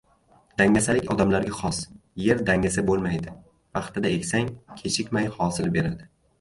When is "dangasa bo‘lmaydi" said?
2.49-3.37